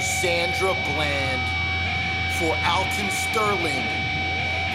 [0.00, 1.42] for Sandra Bland,
[2.38, 3.84] for Alton Sterling,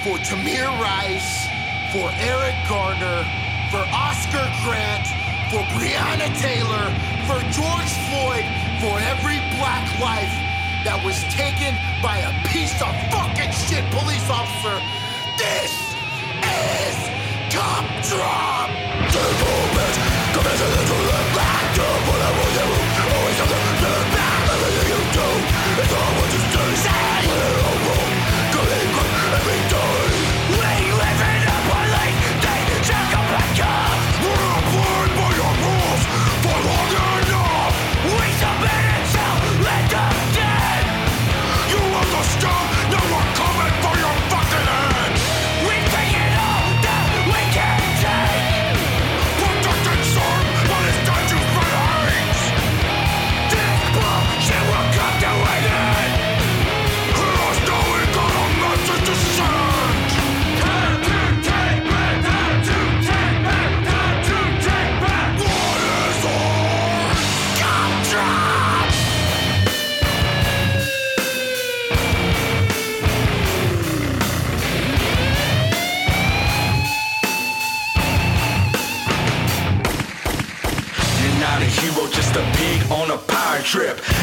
[0.04, 1.48] for Tamir Rice,
[1.92, 3.26] for Eric Garner,
[3.72, 5.08] for Oscar Grant,
[5.50, 6.86] for Breonna Taylor,
[7.26, 8.46] for George Floyd,
[8.82, 10.30] for every black life
[10.86, 11.74] that was taken
[12.04, 14.78] by a piece of fucking shit police officer.
[15.42, 15.74] This
[16.46, 16.96] is
[17.50, 18.76] Cop Drop!
[25.66, 26.55] You're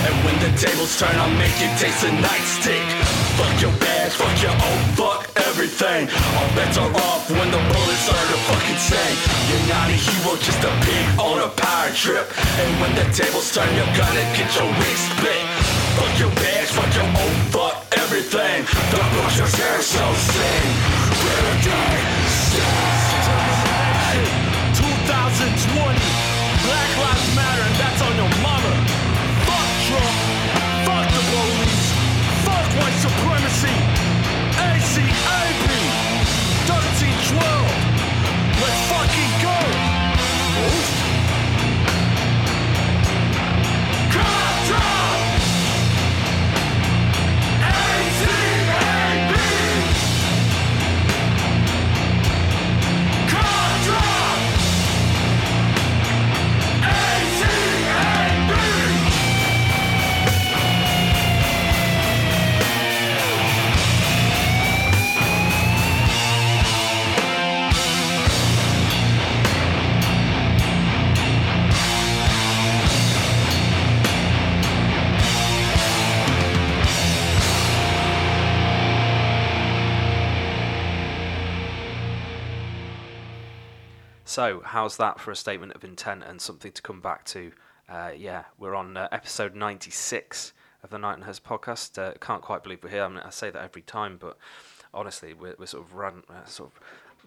[0.03, 2.87] And when the tables turn, I'll make you taste a nightstick.
[3.39, 6.11] Fuck your badge, fuck your own, fuck everything.
[6.37, 9.15] All bets are off when the bullets start to fucking sing.
[9.49, 12.27] You're not a hero, just a pig on a power trip.
[12.59, 15.45] And when the tables turn, you're gonna get your wig split.
[15.95, 18.67] Fuck your badge, fuck your own, fuck everything.
[18.91, 20.69] Brush your hair, so sing.
[21.23, 21.95] Better day,
[24.75, 25.72] 2020.
[84.33, 87.53] So, how's that for a statement of intent and something to come back to?
[87.87, 91.99] Uh, yeah, we're on uh, episode 96 of the Nine Hertz podcast.
[91.99, 93.03] Uh, can't quite believe we're here.
[93.03, 94.39] I, mean, I say that every time, but
[94.95, 96.81] honestly, we're, we're sort of run, uh, sort of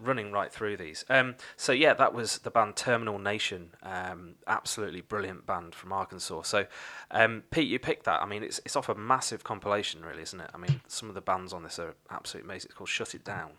[0.04, 1.06] running right through these.
[1.08, 3.70] Um, so yeah, that was the band Terminal Nation.
[3.84, 6.42] Um, absolutely brilliant band from Arkansas.
[6.42, 6.66] So,
[7.12, 8.24] um, Pete, you picked that.
[8.24, 10.50] I mean, it's it's off a massive compilation, really, isn't it?
[10.56, 12.70] I mean, some of the bands on this are absolutely amazing.
[12.70, 13.52] It's called Shut It Down.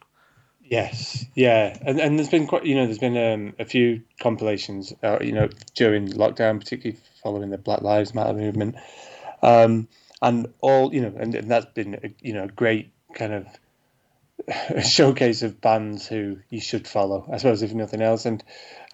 [0.68, 4.92] Yes, yeah, and and there's been quite you know there's been um, a few compilations
[5.02, 8.74] uh, you know during lockdown, particularly following the Black Lives Matter movement,
[9.42, 9.86] um,
[10.20, 14.84] and all you know, and, and that's been a, you know a great kind of
[14.84, 18.42] showcase of bands who you should follow, I suppose, if nothing else, and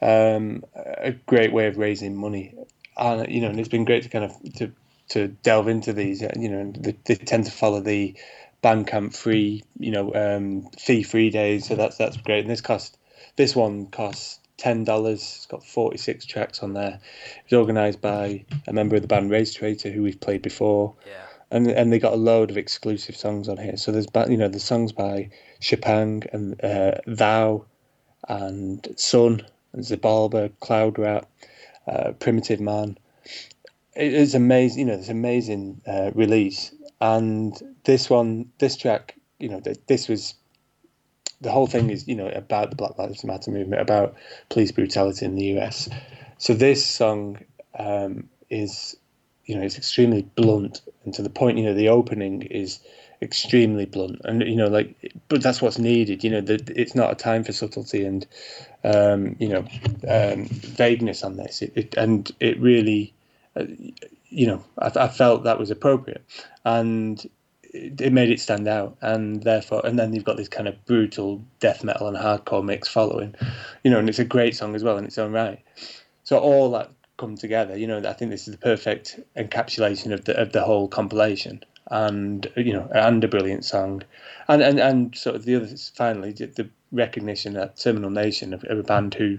[0.02, 2.54] um, a great way of raising money,
[2.98, 4.72] and you know, and it's been great to kind of to
[5.10, 8.14] to delve into these, you know, they, they tend to follow the
[8.62, 11.66] Bandcamp free, you know, um, fee free days.
[11.66, 12.40] So that's that's great.
[12.40, 12.96] And this cost,
[13.36, 15.20] this one costs ten dollars.
[15.20, 17.00] It's got forty six tracks on there.
[17.44, 20.94] It's organised by a member of the band Race Traitor, who we've played before.
[21.04, 21.26] Yeah.
[21.50, 23.76] And and they got a load of exclusive songs on here.
[23.76, 25.30] So there's you know the songs by
[25.60, 27.64] Chepang and uh, Thou,
[28.28, 31.28] and Sun and Zabalba, Cloud Rat,
[31.88, 32.96] uh, Primitive Man.
[33.94, 34.78] It is amazing.
[34.78, 36.72] You know, it's amazing uh, release
[37.02, 40.34] and this one this track you know this was
[41.40, 44.14] the whole thing is you know about the black lives matter movement about
[44.48, 45.88] police brutality in the us
[46.38, 47.38] so this song
[47.78, 48.96] um, is
[49.46, 52.78] you know it's extremely blunt and to the point you know the opening is
[53.22, 54.20] extremely blunt.
[54.24, 57.44] And you know like but that's what's needed you know that it's not a time
[57.44, 58.26] for subtlety and
[58.84, 59.64] um, you know
[60.08, 61.62] um, vagueness on this.
[61.62, 63.14] It, it and it really
[63.54, 63.64] uh,
[64.32, 66.24] you know I, I felt that was appropriate.
[66.64, 67.24] And
[67.74, 68.96] it, made it stand out.
[69.00, 72.88] And therefore and then you've got this kind of brutal death metal and hardcore mix
[72.88, 73.34] following
[73.82, 75.60] you know and it's a great song as well in its own right.
[76.24, 76.90] So all that
[77.22, 77.78] come together.
[77.78, 81.62] You know, I think this is the perfect encapsulation of the of the whole compilation,
[81.88, 84.02] and you know, and a brilliant song,
[84.48, 88.78] and and, and sort of the other finally the recognition that Terminal Nation of, of
[88.78, 89.38] a band who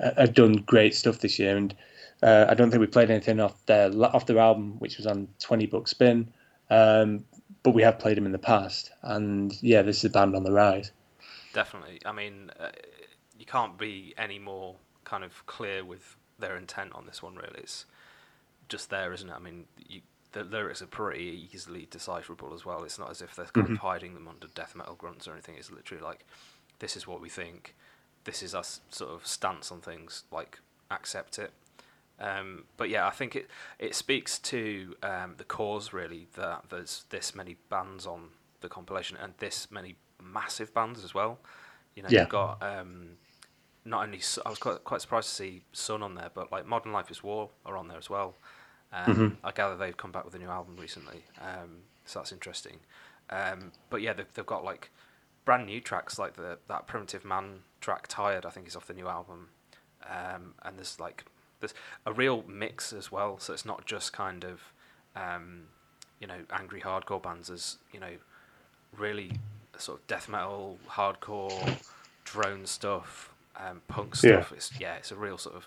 [0.00, 1.74] uh, have done great stuff this year, and
[2.22, 5.28] uh, I don't think we played anything off their off their album, which was on
[5.38, 6.32] Twenty Buck Spin,
[6.70, 7.24] um,
[7.62, 10.44] but we have played them in the past, and yeah, this is a band on
[10.44, 10.92] the rise.
[11.52, 12.00] Definitely.
[12.04, 12.70] I mean, uh,
[13.38, 17.36] you can't be any more kind of clear with their intent on this one.
[17.36, 17.86] Really, it's
[18.68, 19.34] just there, isn't it?
[19.34, 22.84] I mean, you, the lyrics are pretty easily decipherable as well.
[22.84, 23.74] It's not as if they're kind mm-hmm.
[23.74, 25.54] of hiding them under death metal grunts or anything.
[25.56, 26.26] It's literally like,
[26.80, 27.74] this is what we think.
[28.24, 30.24] This is our sort of stance on things.
[30.30, 30.58] Like,
[30.90, 31.52] accept it.
[32.20, 33.48] Um, but yeah, I think it
[33.78, 38.30] it speaks to um, the cause really that there's this many bands on
[38.60, 41.38] the compilation and this many massive bands as well.
[41.94, 42.20] You know, yeah.
[42.20, 43.10] you've got um,
[43.84, 46.92] not only I was quite quite surprised to see Sun on there, but like Modern
[46.92, 48.34] Life is War are on there as well.
[48.92, 49.46] Um, mm-hmm.
[49.46, 52.78] I gather they've come back with a new album recently, um, so that's interesting.
[53.30, 54.90] Um, but yeah, they've, they've got like
[55.44, 58.94] brand new tracks like the that Primitive Man track "Tired," I think is off the
[58.94, 59.48] new album,
[60.08, 61.24] um, and there's like
[61.60, 61.74] there's
[62.06, 63.38] a real mix as well.
[63.38, 64.60] So it's not just kind of
[65.16, 65.62] um,
[66.20, 67.48] you know angry hardcore bands.
[67.48, 68.12] There's you know
[68.96, 69.32] really
[69.76, 71.78] sort of death metal, hardcore,
[72.24, 74.48] drone stuff, um, punk stuff.
[74.50, 74.56] Yeah.
[74.56, 75.66] It's yeah, it's a real sort of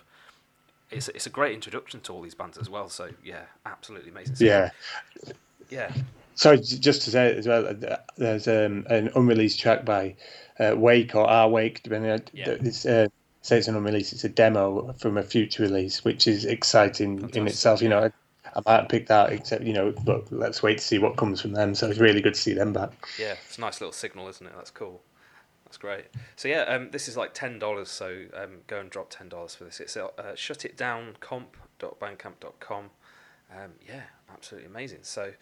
[0.92, 2.90] it's it's a great introduction to all these bands as well.
[2.90, 4.36] So yeah, absolutely amazing.
[4.40, 4.70] Yeah,
[5.70, 5.92] yeah.
[6.36, 10.16] Sorry, just to say as well, uh, there's um, an unreleased track by
[10.60, 12.50] uh, Wake or Our Wake, depending on yeah.
[12.50, 13.08] it's, uh,
[13.42, 14.14] say it's an unreleased.
[14.14, 17.42] It's a demo from a future release, which is exciting Fantastic.
[17.42, 17.82] in itself.
[17.82, 18.12] You know,
[18.56, 21.54] I might pick that, except you know, but let's wait to see what comes from
[21.54, 21.74] them.
[21.76, 23.08] So it's really good to see them back.
[23.20, 24.54] Yeah, it's a nice little signal, isn't it?
[24.56, 25.02] That's cool.
[25.66, 26.06] That's great.
[26.36, 27.90] So yeah, um, this is like ten dollars.
[27.90, 29.80] So um, go and drop ten dollars for this.
[29.80, 32.90] It's uh, shutitdowncomp.bandcamp.com.
[33.54, 35.00] Um, yeah, absolutely amazing.
[35.04, 35.34] So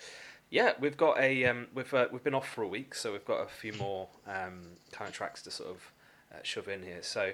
[0.50, 3.25] yeah, we've got a um, we've uh, we've been off for a week, so we've
[3.25, 4.62] got a few more um,
[4.92, 5.92] kind of tracks to sort of
[6.34, 7.02] uh, shove in here.
[7.02, 7.34] So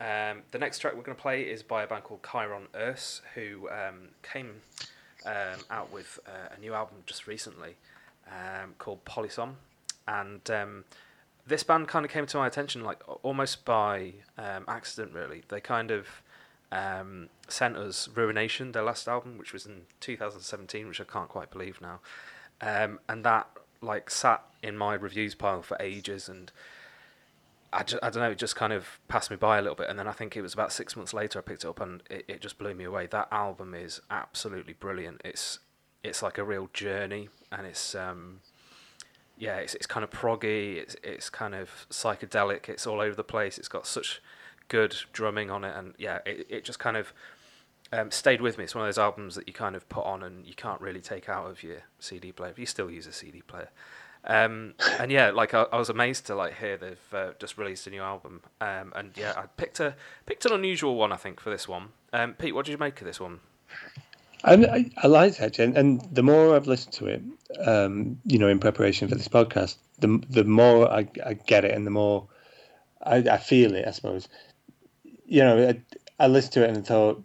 [0.00, 3.20] um, the next track we're going to play is by a band called Kairon; IRSE!,
[3.34, 4.62] who um, came
[5.26, 7.76] um, out with uh, a new album just recently
[8.26, 9.56] um, called Polysomn,
[10.08, 10.84] and um,
[11.46, 15.12] this band kind of came to my attention like almost by um, accident.
[15.12, 16.06] Really, they kind of
[17.48, 21.78] sent us Ruination, their last album, which was in 2017, which I can't quite believe
[21.82, 22.00] now,
[22.62, 23.48] and that
[23.82, 26.50] like sat in my reviews pile for ages and.
[27.72, 29.88] I, just, I don't know, it just kind of passed me by a little bit.
[29.88, 32.02] And then I think it was about six months later I picked it up and
[32.10, 33.06] it, it just blew me away.
[33.06, 35.20] That album is absolutely brilliant.
[35.24, 35.60] It's
[36.02, 38.40] it's like a real journey and it's um,
[39.40, 40.76] yeah, it's it's kind of proggy.
[40.76, 42.68] It's it's kind of psychedelic.
[42.68, 43.58] It's all over the place.
[43.58, 44.20] It's got such
[44.68, 47.12] good drumming on it, and yeah, it it just kind of
[47.90, 48.64] um, stayed with me.
[48.64, 51.00] It's one of those albums that you kind of put on and you can't really
[51.00, 52.52] take out of your CD player.
[52.56, 53.70] You still use a CD player,
[54.24, 57.86] um, and yeah, like I, I, was amazed to like hear they've uh, just released
[57.86, 58.42] a new album.
[58.60, 59.94] Um, and yeah, I picked a
[60.26, 61.88] picked an unusual one I think for this one.
[62.12, 63.40] Um, Pete, what did you make of this one?
[64.44, 67.22] I, I, I like it, and, and the more I've listened to it,
[67.66, 71.74] um, you know, in preparation for this podcast, the the more I, I get it,
[71.74, 72.26] and the more
[73.02, 73.86] I, feel it.
[73.86, 74.28] I suppose,
[75.26, 75.80] you know, I,
[76.18, 77.24] I listened to it and thought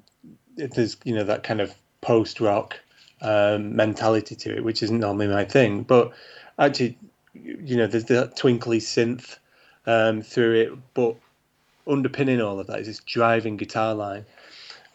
[0.56, 2.80] there's you know that kind of post rock
[3.22, 6.14] um, mentality to it, which isn't normally my thing, but
[6.58, 6.98] actually,
[7.34, 9.38] you know, there's that twinkly synth
[9.86, 11.16] um, through it, but
[11.88, 14.26] underpinning all of that is this driving guitar line.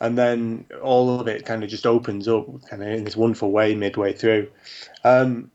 [0.00, 3.50] And then all of it kind of just opens up, kind of in this wonderful
[3.50, 4.48] way midway through.
[5.04, 5.50] Um,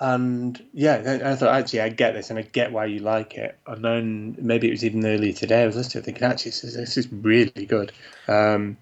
[0.00, 3.58] and yeah, I thought actually I get this and I get why you like it.
[3.66, 6.74] And then maybe it was even earlier today I was listening, thinking actually this is,
[6.76, 7.90] this is really good.
[8.28, 8.76] Um,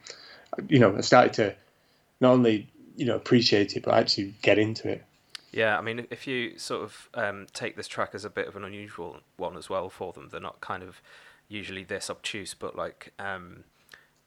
[0.69, 1.55] you know, I started to
[2.21, 5.05] not only you know appreciate it but actually get into it.
[5.53, 8.57] Yeah, I mean, if you sort of um, take this track as a bit of
[8.57, 11.01] an unusual one as well for them, they're not kind of
[11.49, 13.65] usually this obtuse, but like um,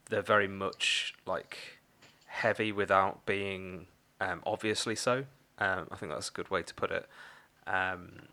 [0.10, 1.80] they're very much like
[2.26, 3.88] heavy without being
[4.22, 5.26] um, obviously so.
[5.60, 7.08] Um, I think that's a good way to put it.
[7.68, 8.24] Um,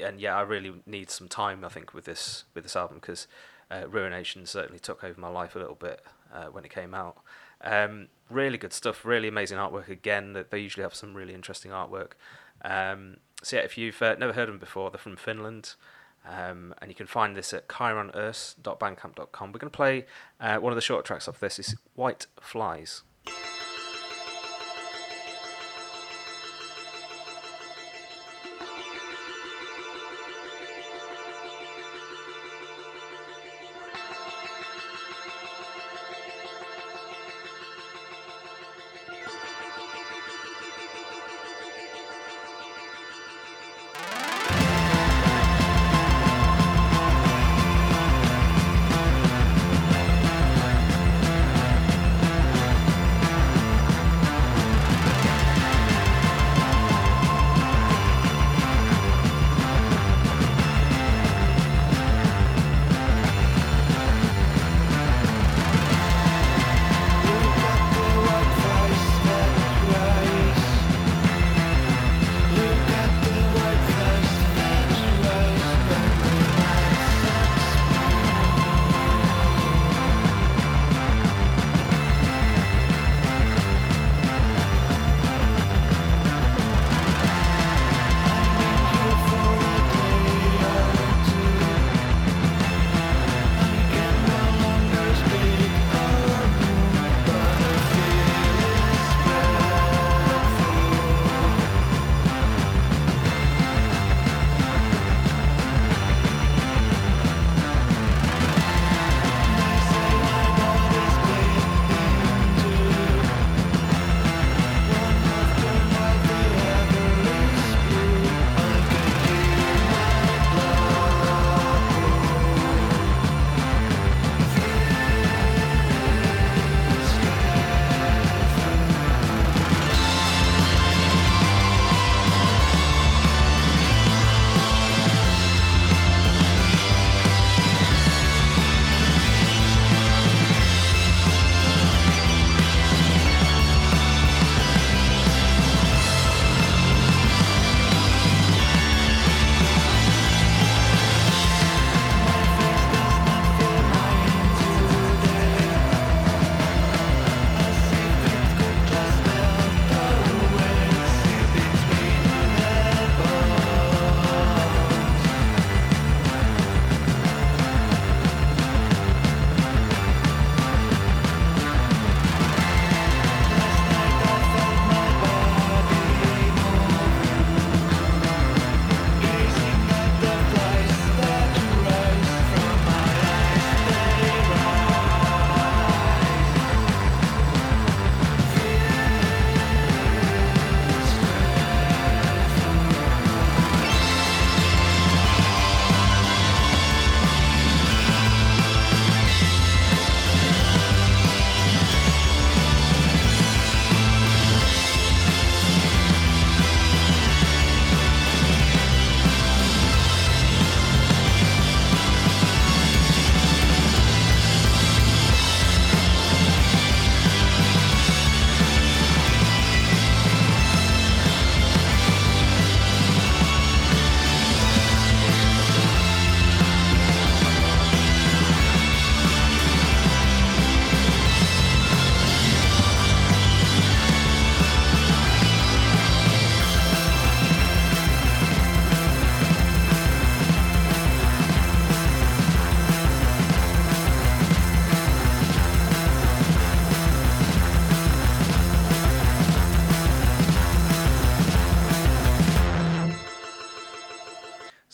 [0.00, 1.64] and yeah, I really need some time.
[1.64, 3.26] I think with this with this album because
[3.70, 7.18] uh, Ruination certainly took over my life a little bit uh, when it came out.
[7.62, 9.04] Um, really good stuff.
[9.04, 9.88] Really amazing artwork.
[9.88, 12.12] Again, that they usually have some really interesting artwork.
[12.64, 15.74] Um, so yeah, if you've uh, never heard them before, they're from Finland.
[16.28, 19.52] Um, and you can find this at kaironirse.bandcamp.com.
[19.52, 20.06] We're going to play
[20.40, 21.58] uh, one of the short tracks off this.
[21.58, 23.02] is White Flies.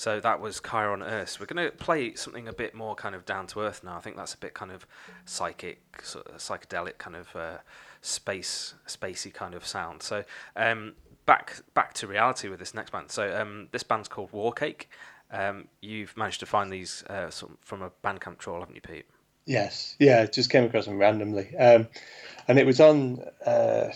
[0.09, 1.39] So that was Chiron Earth.
[1.39, 3.95] We're going to play something a bit more kind of down to earth now.
[3.95, 4.87] I think that's a bit kind of
[5.27, 7.59] psychic, sort of psychedelic, kind of uh,
[8.01, 10.03] space, spacey kind of sound.
[10.03, 10.25] So
[10.57, 10.95] um,
[11.27, 13.11] back back to reality with this next band.
[13.11, 14.87] So um, this band's called Warcake.
[15.31, 19.05] Um, you've managed to find these uh, from a Bandcamp troll, haven't you, Pete?
[19.45, 21.87] Yes, yeah, just came across them randomly, um,
[22.49, 23.23] and it was on.
[23.45, 23.91] Uh,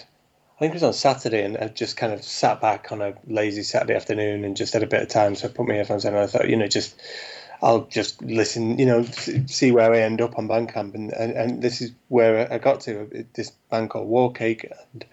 [0.62, 3.14] I think it was on Saturday, and I just kind of sat back on a
[3.26, 5.34] lazy Saturday afternoon and just had a bit of time.
[5.34, 6.94] So I put my earphones in, and I thought, you know, just
[7.60, 11.62] I'll just listen, you know, see where I end up on Bandcamp, and and, and
[11.62, 15.04] this is where I got to this band called Warcake, and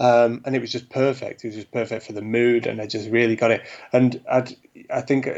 [0.00, 1.44] um, and it was just perfect.
[1.44, 3.66] It was just perfect for the mood, and I just really got it.
[3.92, 4.46] And I,
[4.88, 5.28] I think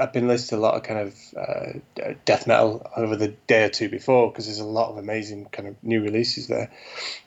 [0.00, 3.64] I've been listening to a lot of kind of uh, death metal over the day
[3.64, 6.70] or two before because there's a lot of amazing kind of new releases there,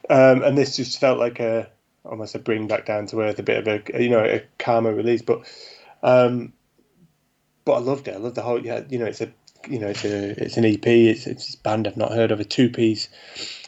[0.09, 1.69] um, and this just felt like a
[2.05, 4.93] almost a bring back down to earth, a bit of a you know a calmer
[4.93, 5.41] release, but
[6.03, 6.53] um,
[7.65, 8.15] but I loved it.
[8.15, 9.31] I loved the whole yeah you know it's a
[9.67, 10.85] you know it's a it's an EP.
[10.85, 13.09] It's it's a band I've not heard of, a two piece.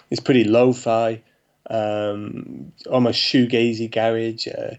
[0.09, 1.21] It's pretty lo-fi,
[1.69, 4.75] um, almost shoegazy garage, uh,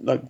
[0.00, 0.22] like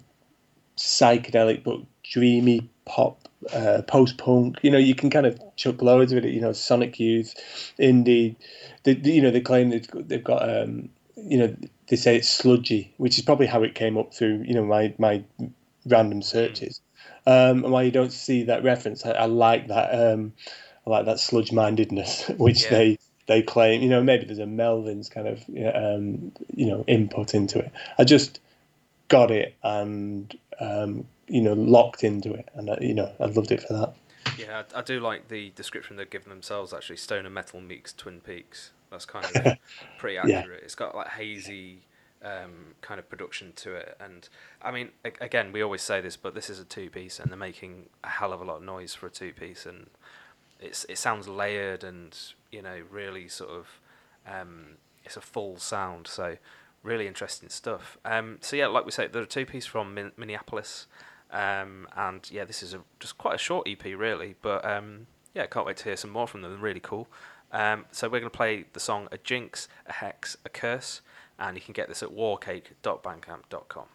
[0.77, 3.22] psychedelic but dreamy pop,
[3.53, 4.59] uh, post punk.
[4.63, 6.33] You know, you can kind of chuck loads of it.
[6.33, 7.35] You know, Sonic Youth,
[7.79, 8.37] indie.
[8.85, 11.55] The, the, you know, they claim they've got, they've got um, you know,
[11.89, 14.95] they say it's sludgy, which is probably how it came up through you know my
[14.99, 15.23] my
[15.87, 16.81] random searches.
[17.27, 19.91] Um, and while you don't see that reference, I, I like that.
[19.95, 20.33] Um,
[20.87, 22.71] I like that sludge mindedness, which yeah.
[22.71, 23.83] they they claim.
[23.83, 25.45] You know, maybe there's a Melvins kind of
[25.75, 27.71] um, you know input into it.
[27.99, 28.41] I just
[29.09, 33.53] got it and um, you know locked into it, and uh, you know I loved
[33.53, 33.95] it for that.
[34.39, 36.73] Yeah, I, I do like the description they've given themselves.
[36.73, 38.73] Actually, Stoner Metal meets Twin Peaks.
[38.91, 39.59] That's kind of
[39.99, 40.47] pretty accurate.
[40.47, 40.65] Yeah.
[40.65, 41.81] It's got like hazy
[42.23, 44.29] um, kind of production to it, and
[44.61, 47.39] I mean, again, we always say this, but this is a two piece, and they're
[47.39, 49.87] making a hell of a lot of noise for a two piece, and
[50.61, 52.17] it's it sounds layered and
[52.51, 53.81] you know really sort of
[54.27, 56.07] um, it's a full sound.
[56.07, 56.37] So
[56.83, 57.99] really interesting stuff.
[58.05, 60.87] Um, so yeah, like we say, they're a two piece from Min- Minneapolis.
[61.33, 64.37] Um, and yeah, this is a, just quite a short EP, really.
[64.43, 66.61] But um, yeah, can't wait to hear some more from them.
[66.61, 67.09] Really cool.
[67.51, 71.01] Um, so we're going to play the song A Jinx, A Hex, A Curse.
[71.39, 73.87] And you can get this at warcake.bandcamp.com.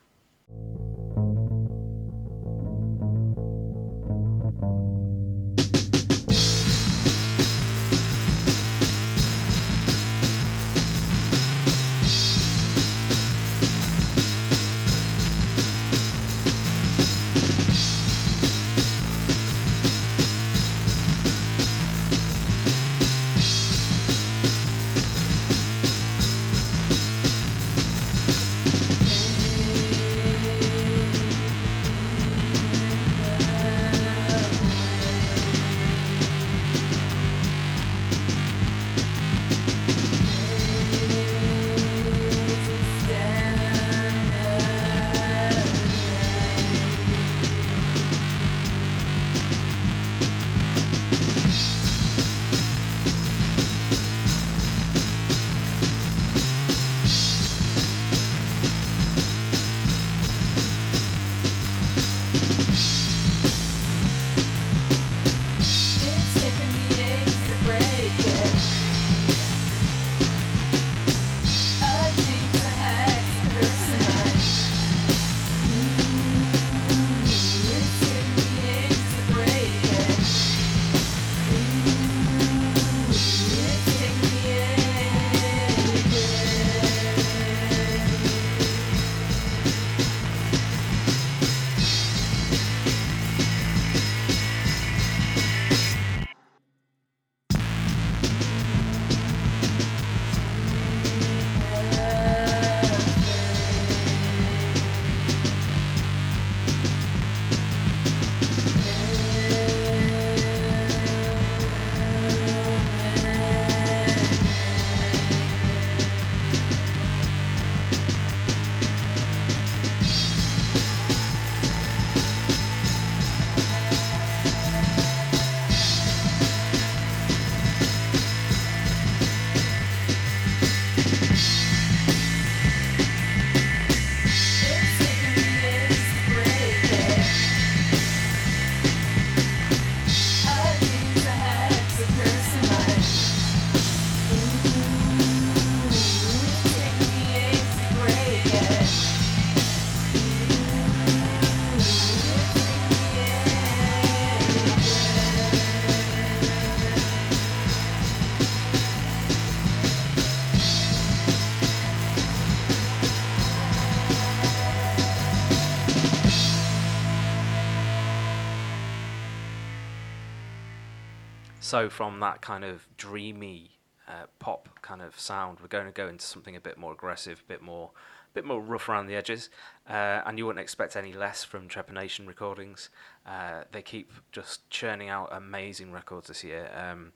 [171.67, 173.71] So from that kind of dreamy
[174.08, 177.43] uh, pop kind of sound, we're going to go into something a bit more aggressive,
[177.45, 179.49] a bit more, a bit more rough around the edges,
[179.89, 182.89] uh, and you wouldn't expect any less from Trepanation Recordings.
[183.25, 186.71] Uh, they keep just churning out amazing records this year.
[186.73, 187.12] Um,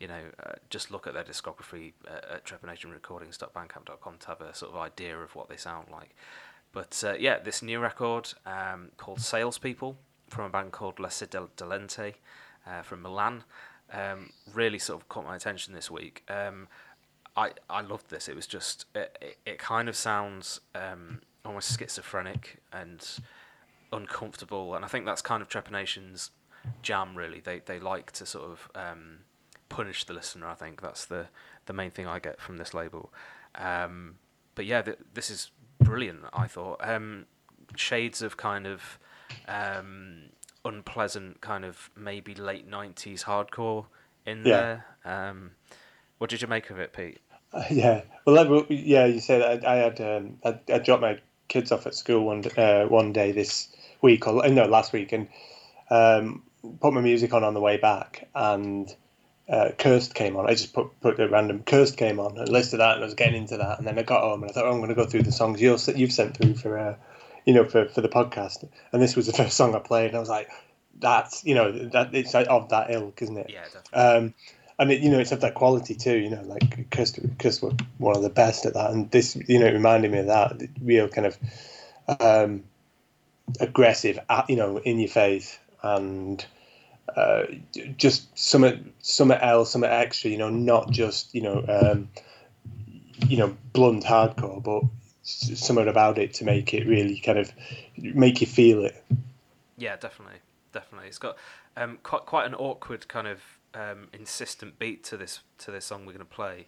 [0.00, 4.72] you know, uh, just look at their discography uh, at trepanationrecordings.bandcamp.com to have a sort
[4.72, 6.16] of idea of what they sound like.
[6.72, 12.14] But uh, yeah, this new record um, called Salespeople from a band called La Delente
[12.66, 13.44] uh, from Milan
[13.92, 16.24] um, really sort of caught my attention this week.
[16.28, 16.68] Um,
[17.36, 18.28] I I loved this.
[18.28, 23.06] It was just it, it, it kind of sounds um, almost schizophrenic and
[23.92, 26.30] uncomfortable, and I think that's kind of Trepanation's
[26.82, 27.16] jam.
[27.16, 29.18] Really, they they like to sort of um,
[29.68, 30.46] punish the listener.
[30.46, 31.28] I think that's the
[31.66, 33.12] the main thing I get from this label.
[33.54, 34.16] Um,
[34.54, 35.50] but yeah, th- this is
[35.80, 36.20] brilliant.
[36.32, 37.26] I thought um,
[37.76, 38.98] shades of kind of
[39.48, 40.30] um,
[40.64, 43.86] unpleasant, kind of maybe late '90s hardcore
[44.26, 44.80] in yeah.
[45.04, 45.30] there.
[45.30, 45.52] Um,
[46.18, 47.20] what did you make of it, Pete?
[47.52, 51.70] Uh, yeah, well, yeah, you said I, I had um, I, I, dropped my kids
[51.70, 53.68] off at school one uh, one day this
[54.00, 55.28] week or no last week and
[55.90, 56.42] um,
[56.80, 58.94] put my music on on the way back and
[59.48, 60.46] uh, Cursed came on.
[60.48, 63.14] I just put put a random Cursed came on and listed that, and I was
[63.14, 64.94] getting into that, and then I got home and I thought, oh, I'm going to
[64.94, 66.94] go through the songs you you've sent through for, uh,
[67.44, 70.16] you know, for, for the podcast, and this was the first song I played, and
[70.16, 70.50] I was like,
[70.98, 73.50] that's you know that it's of that ilk, isn't it?
[73.50, 73.92] Yeah, definitely.
[73.98, 74.34] Um,
[74.78, 76.16] and it, you know, it's of that quality too.
[76.16, 79.66] You know, like Cursed were one of the best at that, and this, you know,
[79.66, 81.38] it reminded me of that real kind of
[82.20, 82.64] um,
[83.60, 86.44] aggressive, you know, in your face and
[87.16, 87.44] uh,
[87.96, 90.30] just some some else, some extra.
[90.30, 92.08] You know, not just you know um,
[93.26, 94.84] you know blunt hardcore, but
[95.22, 97.52] something about it to make it really kind of
[97.96, 99.02] make you feel it.
[99.76, 100.38] Yeah, definitely,
[100.72, 101.08] definitely.
[101.08, 101.36] It's got
[101.76, 103.40] um, quite quite an awkward kind of
[103.74, 106.66] um, insistent beat to this to this song we're going to play.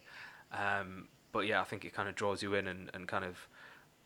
[0.51, 3.47] Um, but yeah, I think it kind of draws you in and, and kind of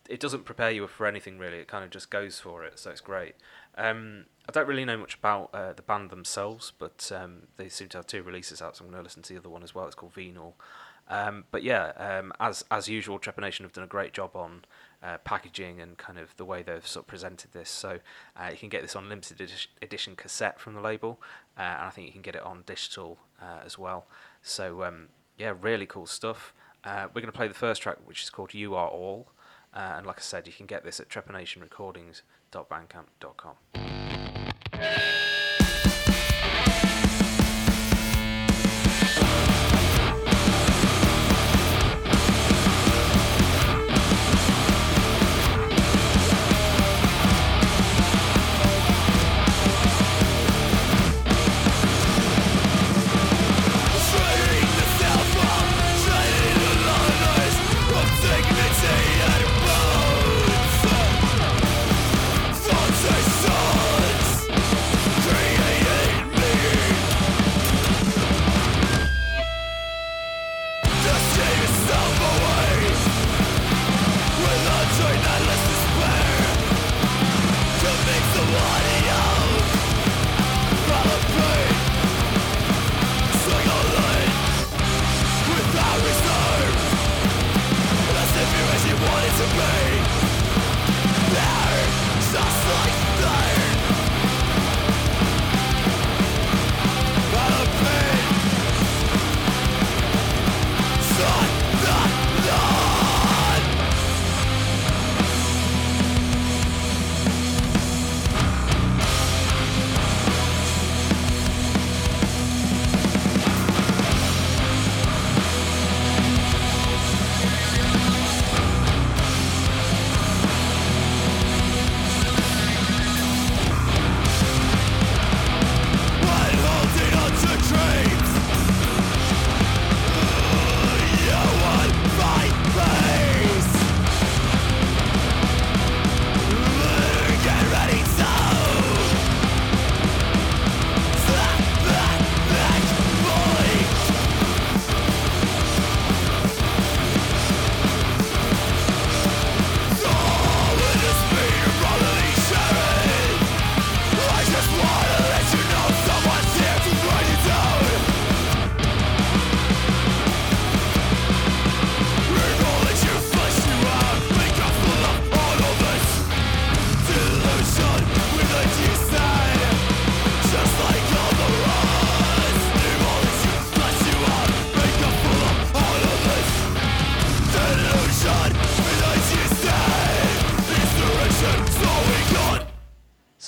[0.10, 1.58] it doesn't prepare you for anything really.
[1.60, 3.36] It kind of just goes for it, so it's great.
[3.78, 7.90] Um, I don't really know much about uh, the band themselves, but um, they seem
[7.90, 9.76] to have two releases out, so I'm going to listen to the other one as
[9.76, 9.86] well.
[9.86, 10.56] It's called Venal.
[11.10, 14.66] Um, but yeah, um, as as usual, Trepanation have done a great job on
[15.02, 17.70] uh, packaging and kind of the way they've sort of presented this.
[17.70, 18.00] So
[18.36, 21.20] uh, you can get this on limited edition cassette from the label,
[21.58, 24.08] uh, and I think you can get it on digital uh, as well.
[24.42, 26.54] So um, yeah, really cool stuff.
[26.84, 29.30] Uh, we're going to play the first track, which is called "You Are All."
[29.74, 33.56] Uh, and like I said, you can get this at trepanationrecordings.bandcamp.com.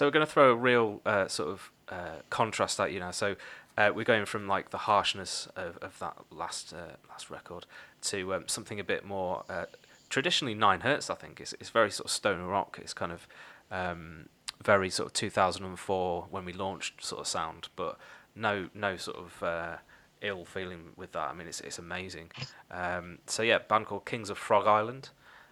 [0.02, 3.12] So we're going to throw a real uh, sort of uh, contrast at you now.
[3.12, 3.36] So
[3.78, 7.68] uh, we're going from like the harshness of, of that last uh, last record
[8.06, 9.66] to um, something a bit more uh,
[10.10, 11.12] traditionally nine hertz.
[11.12, 12.80] I think it's it's very sort of stoner rock.
[12.82, 13.28] It's kind of
[13.70, 14.30] um,
[14.66, 18.00] very sort of 2004 when we launched sort of sound, but
[18.36, 19.76] no no sort of uh,
[20.24, 21.30] ill feeling with that.
[21.30, 22.32] I mean, it's it's amazing.
[22.72, 25.10] Um, so yeah, band called Kings of Frog Island.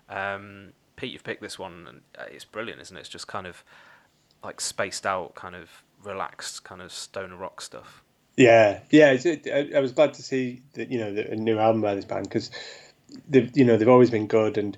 [0.09, 3.01] Um, Pete, you've picked this one, and it's brilliant, isn't it?
[3.01, 3.63] It's just kind of
[4.43, 5.69] like spaced out, kind of
[6.03, 8.03] relaxed, kind of stoner rock stuff.
[8.35, 9.17] Yeah, yeah.
[9.25, 12.23] I, I, was glad to see that you know a new album by this band
[12.23, 12.51] because
[13.27, 14.77] they've you know they've always been good and.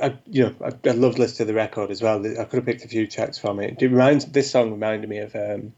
[0.00, 2.24] I, you know, I, I loved listening to the record as well.
[2.24, 3.82] I could have picked a few tracks from it.
[3.82, 5.72] It reminds this song reminded me of um,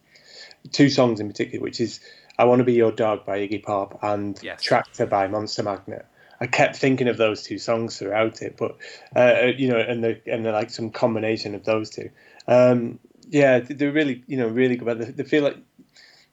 [0.73, 2.01] two songs in particular, which is
[2.39, 4.63] "I Want to Be Your Dog" by Iggy Pop and yes.
[4.63, 6.05] "Tractor" by Monster Magnet.
[6.41, 8.77] I kept thinking of those two songs throughout it, but
[9.17, 12.11] uh, you know, and the and the like some combination of those two.
[12.47, 14.99] Um, yeah, they're really you know really good.
[14.99, 15.59] They, they feel like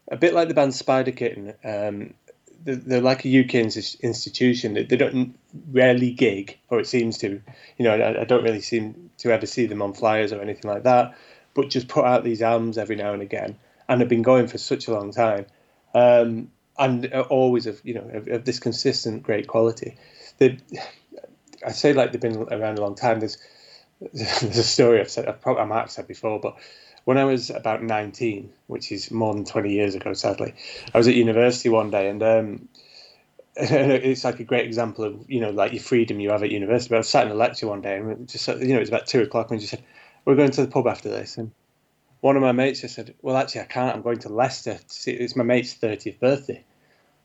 [0.10, 1.54] a bit like the band Spider Kitten.
[1.63, 2.13] Um,
[2.63, 4.76] they're, they're, like a UK institution.
[4.76, 5.36] They, they don't
[5.71, 7.41] rarely gig, or it seems to.
[7.78, 10.69] You know, I, I, don't really seem to ever see them on flyers or anything
[10.69, 11.17] like that.
[11.54, 14.58] But just put out these albums every now and again, and have been going for
[14.58, 15.45] such a long time.
[15.93, 19.97] Um, and always of you know of, of this consistent great quality.
[20.38, 20.58] They,
[21.65, 23.19] I say like they've been around a long time.
[23.19, 23.38] There's
[24.14, 26.58] there's a story I've said I've probably, I might have said before, but
[27.04, 30.54] when I was about 19, which is more than 20 years ago, sadly,
[30.94, 32.24] I was at university one day and.
[32.24, 32.70] Um,
[33.58, 36.88] it's like a great example of you know like your freedom you have at university.
[36.88, 38.88] But I was sat in a lecture one day and just you know it was
[38.88, 39.84] about two o'clock and just said
[40.24, 41.52] we're going to the pub after this and
[42.22, 44.84] one of my mates just said well actually I can't I'm going to Leicester to
[44.88, 46.64] see it's my mate's 30th birthday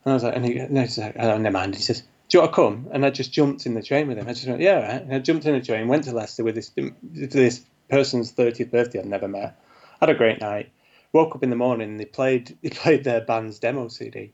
[0.06, 1.74] and I was like, and he, no, like, oh, never mind.
[1.74, 2.88] He says, do you want to come?
[2.92, 4.28] And I just jumped in the train with him.
[4.28, 5.02] I just went, yeah, right.
[5.02, 8.98] And I jumped in the train, went to Leicester with this this person's 30th birthday
[8.98, 9.60] I'd never met.
[10.00, 10.70] Had a great night.
[11.12, 14.32] Woke up in the morning they played they played their band's demo CD.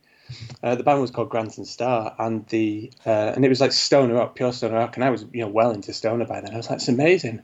[0.62, 4.14] Uh, the band was called Granton Star, and the uh, and it was like stoner
[4.14, 6.54] rock, pure stoner rock, and I was you know well into stoner by then.
[6.54, 7.42] I was like, it's amazing.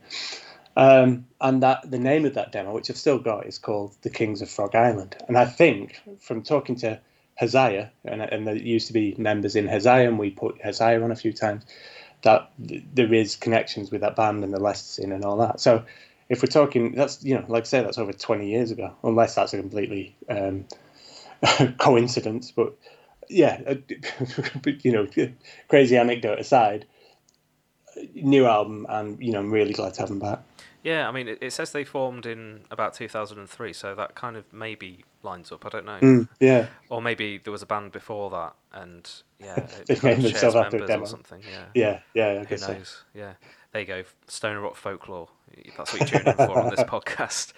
[0.76, 4.10] Um, and that the name of that demo, which I've still got, is called The
[4.10, 5.16] Kings of Frog Island.
[5.26, 7.00] And I think from talking to
[7.40, 11.10] Hezeia, and, and there used to be members in Hezeia, and we put Hezeia on
[11.10, 11.64] a few times.
[12.22, 15.60] That there is connections with that band and the Leicester scene and all that.
[15.60, 15.84] So
[16.28, 19.36] if we're talking, that's you know, like I say, that's over twenty years ago, unless
[19.36, 20.64] that's a completely um,
[21.78, 22.50] coincidence.
[22.50, 22.76] But
[23.28, 23.74] yeah,
[24.82, 25.06] you know,
[25.68, 26.86] crazy anecdote aside,
[28.14, 30.40] new album, and you know, I'm really glad to have them back.
[30.82, 34.52] Yeah, I mean, it, it, says they formed in about 2003, so that kind of
[34.52, 35.66] maybe lines up.
[35.66, 35.98] I don't know.
[36.00, 36.66] Mm, yeah.
[36.88, 39.10] Or maybe there was a band before that, and
[39.40, 41.02] yeah, they named themselves after a demo.
[41.02, 41.42] or something.
[41.50, 41.64] Yeah.
[41.74, 42.40] Yeah, yeah.
[42.40, 42.88] I Who knows?
[42.88, 43.18] So.
[43.18, 43.32] Yeah.
[43.72, 44.04] There you go.
[44.26, 45.28] Stoner rock folklore.
[45.76, 47.52] That's what you're tuning in for on this podcast.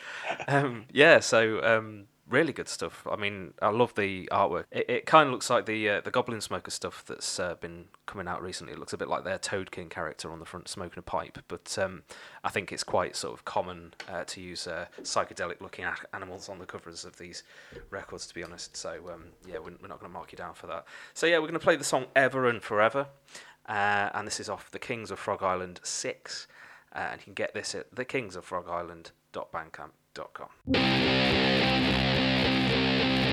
[0.49, 1.21] Um, yeah.
[1.21, 3.07] So um, really good stuff.
[3.11, 4.65] I mean, I love the artwork.
[4.71, 7.87] It, it kind of looks like the uh, the Goblin Smoker stuff that's uh, been
[8.07, 8.73] coming out recently.
[8.73, 11.39] It looks a bit like their Toad King character on the front smoking a pipe,
[11.49, 12.03] but um,
[12.45, 16.59] I think it's quite sort of common uh, to use uh, psychedelic looking animals on
[16.59, 17.43] the covers of these
[17.91, 18.77] records, to be honest.
[18.77, 20.87] So um, yeah, we're, we're not going to mark you down for that.
[21.15, 23.09] So yeah, we're going to play the song Ever and Forever,
[23.69, 26.47] uh, and this is off the Kings of Frog Island six,
[26.95, 27.95] uh, and you can get this at
[33.01, 33.30] thekingsoffrogisland.bandcamp.com.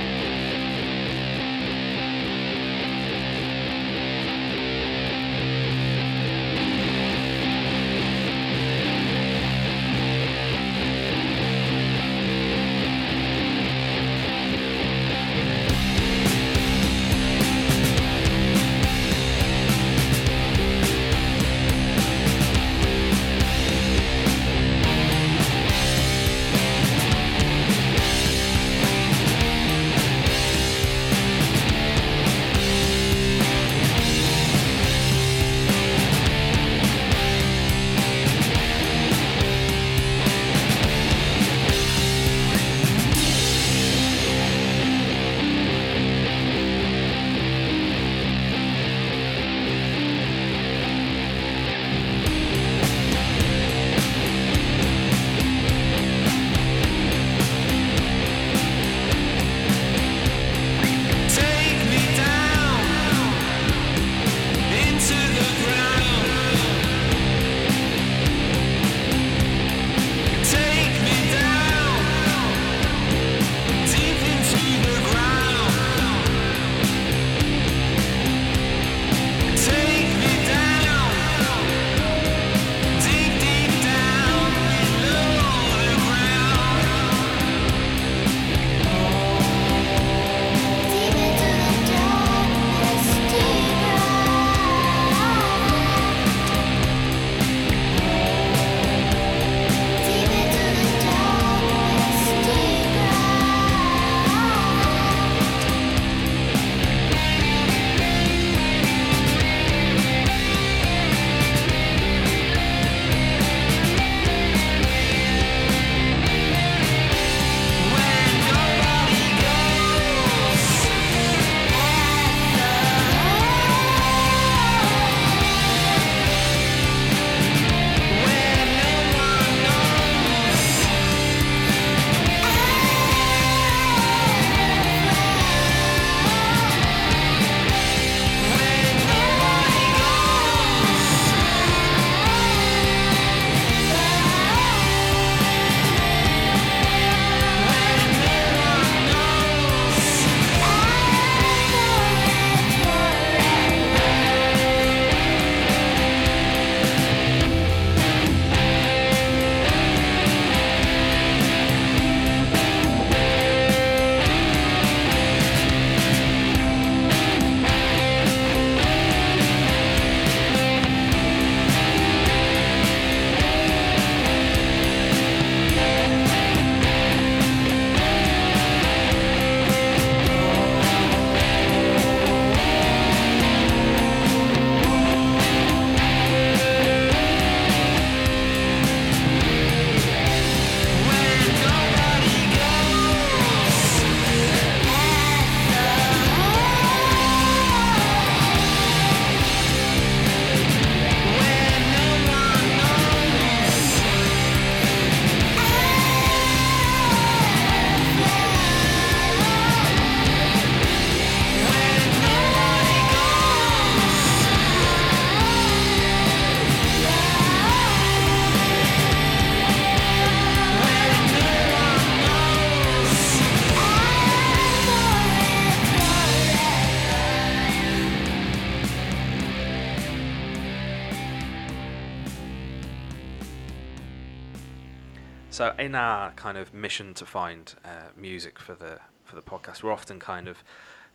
[235.58, 239.82] So in our kind of mission to find uh, music for the for the podcast,
[239.82, 240.63] we're often kind of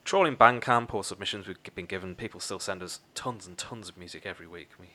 [0.04, 2.16] trawling Bandcamp or submissions we've been given.
[2.16, 4.70] People still send us tons and tons of music every week.
[4.80, 4.88] We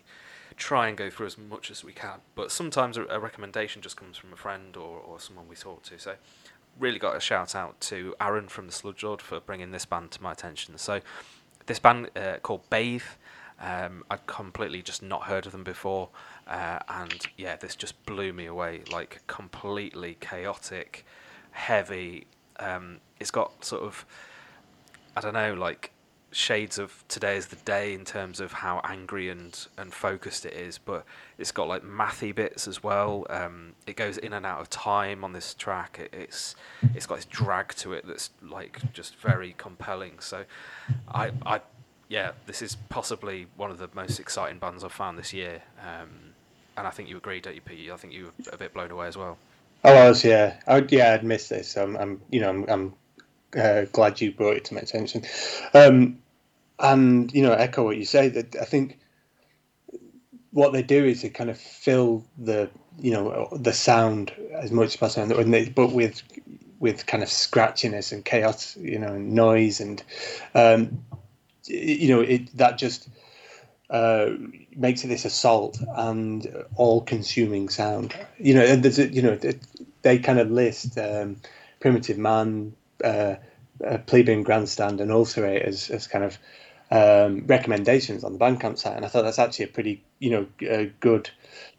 [0.58, 3.96] try and go through as much as we can, but sometimes a, a recommendation just
[3.96, 5.98] comes from a friend or, or someone we talk to.
[5.98, 6.16] So
[6.78, 10.22] really got a shout out to Aaron from the Sludgelord for bringing this band to
[10.22, 10.78] my attention.
[10.78, 11.00] So
[11.68, 13.04] this band uh, called Bathe.
[13.60, 16.10] Um, I'd completely just not heard of them before,
[16.48, 18.82] uh, and yeah, this just blew me away.
[18.92, 21.06] Like completely chaotic,
[21.52, 22.28] heavy.
[22.60, 24.06] Um, it's got sort of,
[25.16, 25.92] I don't know, like
[26.32, 30.54] shades of today is the day in terms of how angry and, and focused it
[30.54, 31.06] is, but
[31.38, 33.26] it's got like mathy bits as well.
[33.30, 36.00] Um, it goes in and out of time on this track.
[36.00, 36.56] It, it's
[36.94, 40.20] it's got this drag to it that's like just very compelling.
[40.20, 40.46] So,
[41.10, 41.62] I I
[42.10, 45.64] yeah, this is possibly one of the most exciting bands I've found this year.
[45.82, 46.36] Um,
[46.78, 47.90] and I think you agree, don't you, Pete?
[47.92, 49.38] I think you were a bit blown away as well.
[49.84, 50.60] I was, yeah.
[50.68, 51.76] I, yeah, I'd missed this.
[51.78, 52.94] I'm, I'm you know, I'm, I'm
[53.58, 55.24] uh, glad you brought it to my attention.
[55.74, 56.20] Um,
[56.80, 58.30] and you know, echo what you say.
[58.30, 59.00] That I think
[60.52, 64.88] what they do is they kind of fill the you know the sound as much
[64.88, 65.44] as possible,
[65.76, 66.22] but with
[66.80, 70.04] with kind of scratchiness and chaos, you know, and noise and
[70.54, 71.04] um,
[71.66, 73.10] you know it that just
[73.90, 74.32] uh,
[74.76, 78.14] makes it this assault and all-consuming sound.
[78.38, 79.38] You know, and there's a, you know
[80.02, 81.38] they kind of list um,
[81.80, 83.36] primitive man, uh,
[83.86, 86.38] uh, plebeian grandstand, and ulcerate as, as kind of
[86.92, 90.48] um, recommendations on the Bandcamp site, and I thought that's actually a pretty you know
[90.62, 91.30] a good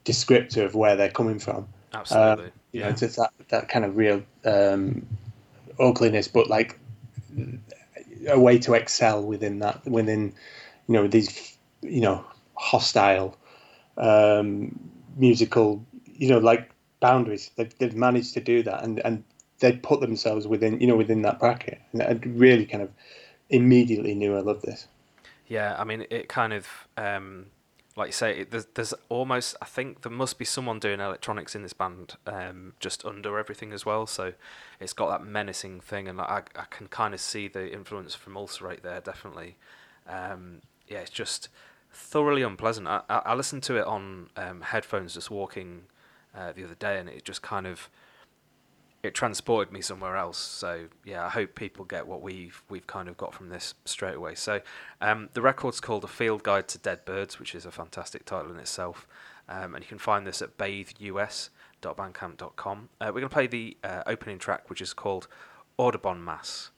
[0.04, 1.68] descriptor of where they're coming from.
[1.92, 2.86] Absolutely, uh, you yeah.
[2.86, 5.06] know, it's that that kind of real um,
[5.78, 6.78] ugliness, but like
[8.28, 10.32] a way to excel within that within
[10.86, 13.36] you know these you know hostile
[13.96, 14.78] um,
[15.16, 17.50] musical you know like boundaries.
[17.56, 19.24] They've, they've managed to do that, and and
[19.60, 22.90] they put themselves within you know within that bracket, and I really kind of
[23.50, 24.86] immediately knew I loved this.
[25.46, 27.46] Yeah, I mean, it kind of, um,
[27.96, 31.62] like you say, there's, there's almost, I think there must be someone doing electronics in
[31.62, 34.06] this band um, just under everything as well.
[34.06, 34.34] So
[34.78, 38.36] it's got that menacing thing, and I, I can kind of see the influence from
[38.36, 39.56] Ulcerate there, definitely.
[40.06, 41.48] Um, yeah, it's just
[41.92, 42.86] thoroughly unpleasant.
[42.86, 45.82] I, I, I listened to it on um, headphones just walking
[46.34, 47.88] uh, the other day, and it just kind of
[49.02, 50.38] it transported me somewhere else.
[50.38, 54.16] So yeah, I hope people get what we've we've kind of got from this straight
[54.16, 54.34] away.
[54.34, 54.60] So
[55.00, 58.50] um, the record's called A Field Guide to Dead Birds, which is a fantastic title
[58.50, 59.06] in itself,
[59.48, 62.88] um, and you can find this at batheus.bandcamp.com.
[63.00, 65.28] Uh, we're going to play the uh, opening track, which is called
[65.76, 66.70] Audubon Mass.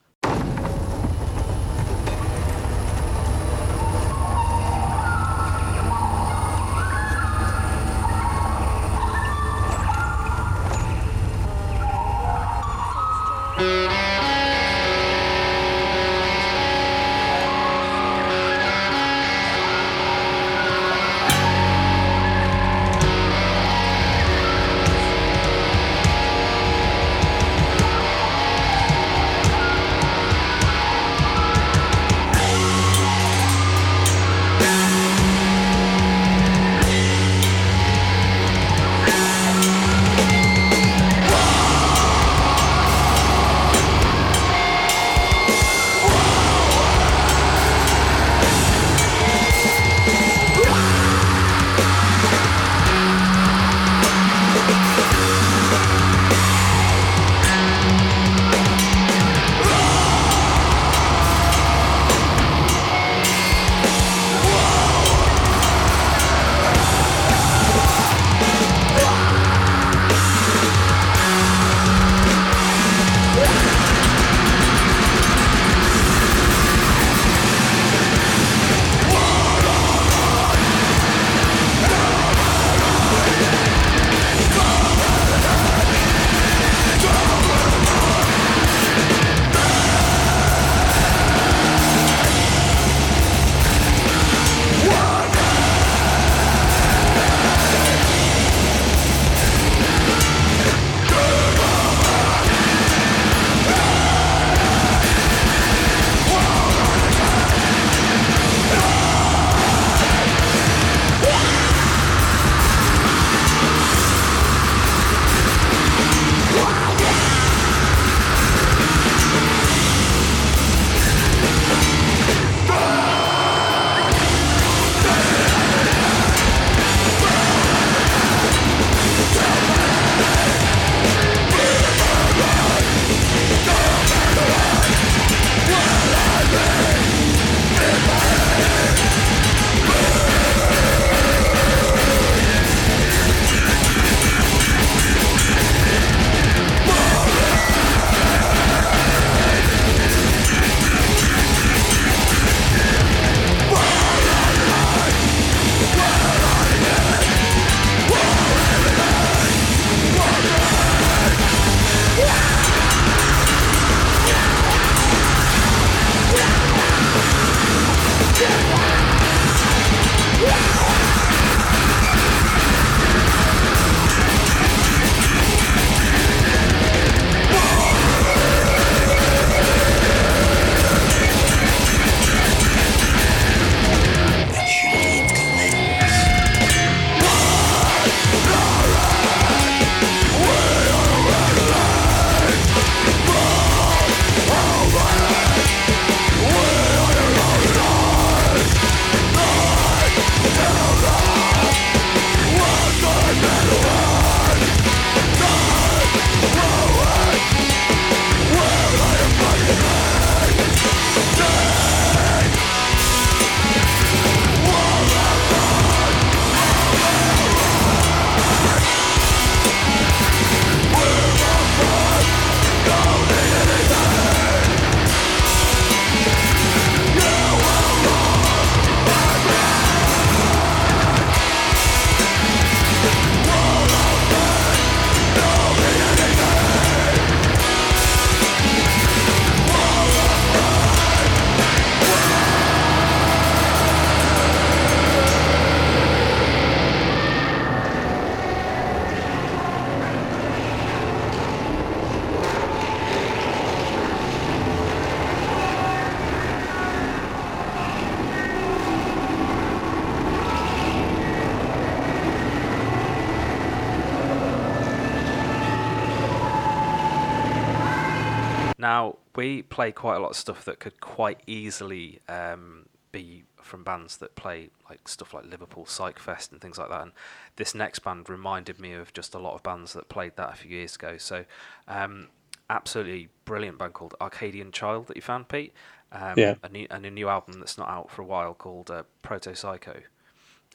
[269.80, 274.36] Play quite a lot of stuff that could quite easily um, be from bands that
[274.36, 277.00] play like stuff like Liverpool Psych Fest and things like that.
[277.00, 277.12] And
[277.56, 280.56] this next band reminded me of just a lot of bands that played that a
[280.56, 281.16] few years ago.
[281.16, 281.46] So,
[281.88, 282.28] um,
[282.68, 285.72] absolutely brilliant band called Arcadian Child that you found, Pete.
[286.12, 286.56] Um, Yeah.
[286.62, 289.54] A new, and a new album that's not out for a while called uh, Proto
[289.54, 290.02] Psycho.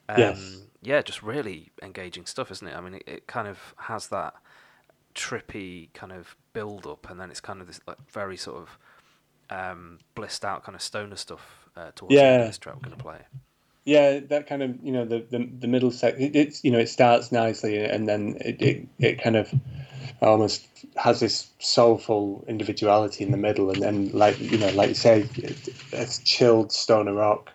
[0.09, 0.61] Um, Yes.
[0.81, 2.75] Yeah, just really engaging stuff, isn't it?
[2.75, 4.33] I mean, it, it kind of has that
[5.13, 8.79] trippy kind of build up, and then it's kind of this like very sort of
[9.49, 12.41] um, blissed out kind of stoner stuff uh, towards the end Yeah.
[12.41, 13.19] of this track we're going to play.
[13.85, 16.15] Yeah, that kind of you know the the, the middle sec.
[16.19, 19.53] It, it's you know it starts nicely and then it, it it kind of
[20.21, 20.65] almost
[20.95, 25.29] has this soulful individuality in the middle and then like you know like you say
[25.91, 27.51] it's chilled stoner rock,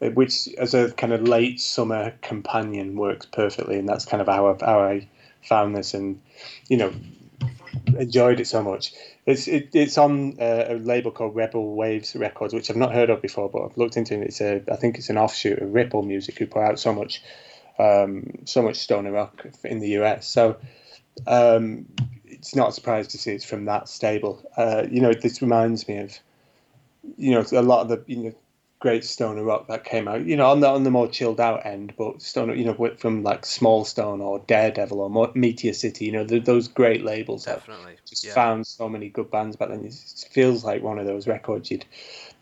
[0.00, 4.28] uh, which as a kind of late summer companion works perfectly and that's kind of
[4.28, 5.08] how how I
[5.42, 6.20] found this and
[6.68, 6.92] you know
[7.98, 8.92] enjoyed it so much.
[9.26, 13.10] It's it, it's on uh, a label called Rebel Waves Records, which I've not heard
[13.10, 14.22] of before, but I've looked into it.
[14.22, 17.22] It's a I think it's an offshoot of Ripple Music, who put out so much
[17.78, 20.26] um, so much stoner rock in the US.
[20.26, 20.56] So
[21.26, 21.86] um,
[22.24, 24.42] it's not a surprise to see it's from that stable.
[24.56, 26.18] Uh, you know, this reminds me of
[27.16, 28.34] you know a lot of the you know
[28.78, 30.24] great stoner rock that came out.
[30.24, 33.22] You know, on the on the more chilled out end, but stoner, you know, from
[33.22, 36.06] like Small Stone or Daredevil or Meteor City.
[36.06, 37.96] You know, th those great labels Definitely.
[38.08, 38.34] just yeah.
[38.34, 39.84] found so many good bands back then.
[39.84, 39.94] It
[40.30, 41.84] feels like one of those records you'd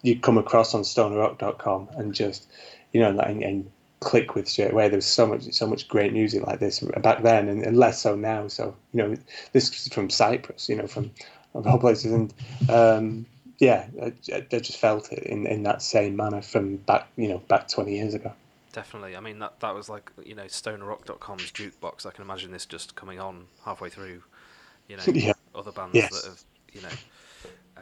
[0.03, 2.47] you'd come across on stonerrock.com and just
[2.93, 3.71] you know and, and
[4.01, 4.89] click with straight away.
[4.89, 8.17] There's so much so much great music like this back then, and, and less so
[8.17, 8.49] now.
[8.49, 9.17] So you know,
[9.53, 11.11] this is from Cyprus, you know, from
[11.55, 12.35] of all places, and
[12.69, 13.27] um,
[13.59, 17.39] yeah, I, I just felt it in, in that same manner from back you know
[17.39, 18.33] back 20 years ago.
[18.73, 19.17] Definitely.
[19.17, 22.07] I mean, that that was like you know stonerrock.com's jukebox.
[22.07, 24.23] I can imagine this just coming on halfway through.
[24.89, 25.33] You know, Yeah.
[25.55, 26.11] other bands Yes.
[26.11, 26.41] that have
[26.73, 26.97] you know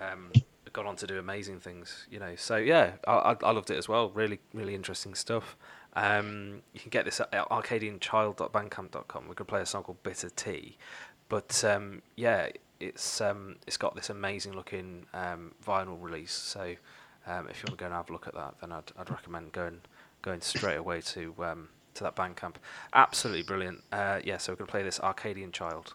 [0.01, 0.31] um,
[0.73, 2.07] gone on to do amazing things.
[2.11, 4.11] You know, so yeah, I, I, I loved it as well.
[4.11, 5.57] Really, really interesting stuff.
[5.95, 9.29] Um, you can get this at arcadianchild.bandcamp.com.
[9.29, 10.77] We could play a song called Bitter Tea,
[11.29, 12.49] but um, yeah,
[12.83, 16.33] it's um, it's got this amazing looking um, vinyl release.
[16.33, 16.75] So
[17.27, 19.11] um, if you want to go and have a look at that, then I'd, I'd
[19.11, 19.81] recommend going
[20.21, 22.57] going straight away to um, to that Bandcamp.
[22.93, 23.83] Absolutely brilliant.
[23.93, 25.95] Uh, yeah, so we're to play this Arcadian Child.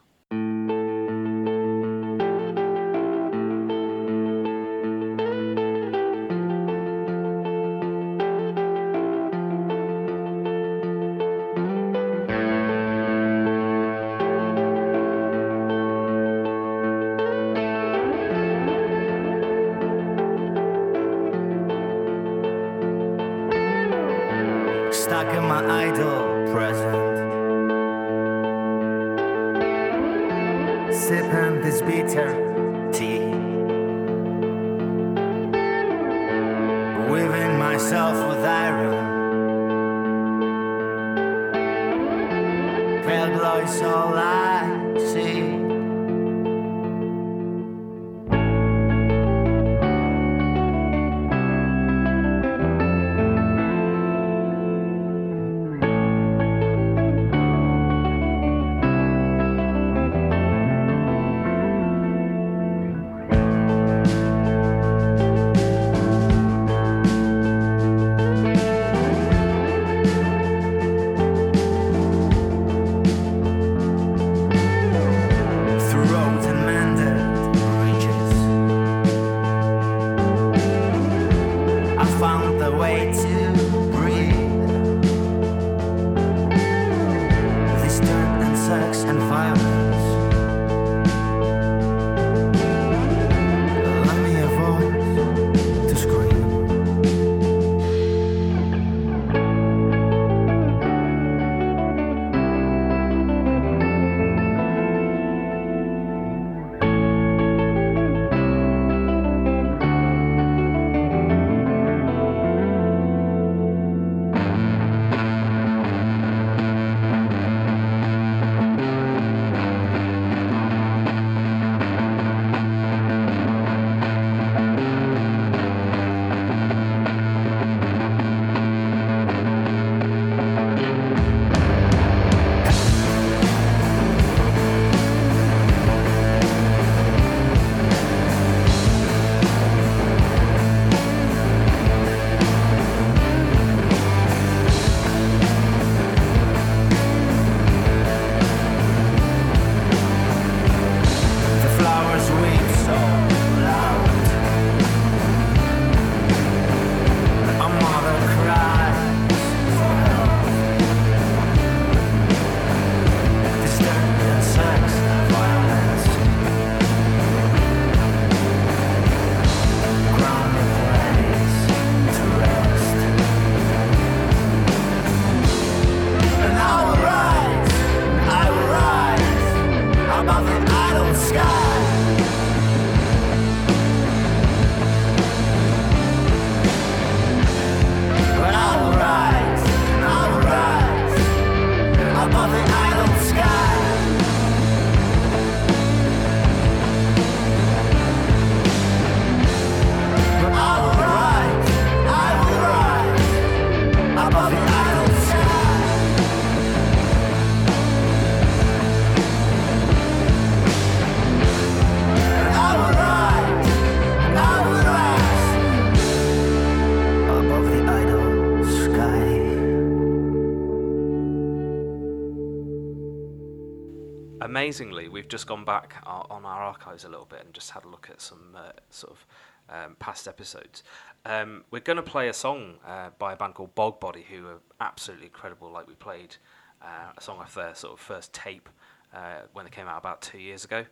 [225.28, 228.08] We've just gone back on our archives a little bit and just had a look
[228.10, 229.26] at some uh, sort of
[229.70, 230.84] um, past episodes.
[231.26, 234.48] Um, we're going to play a song uh, by a band called Bog Body, who
[234.48, 235.70] are absolutely incredible.
[235.70, 236.38] Like we played
[236.82, 238.70] uh, a song off their sort of first tape
[239.14, 240.86] uh, when they came out about two years ago.